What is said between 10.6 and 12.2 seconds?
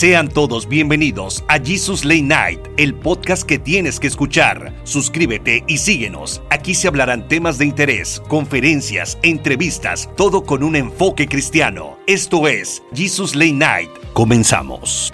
un enfoque cristiano.